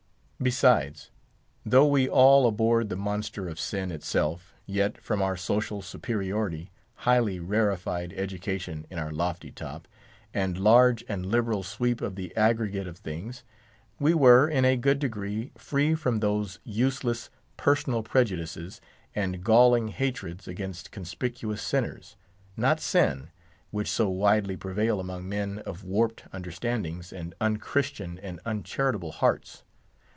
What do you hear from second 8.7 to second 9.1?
in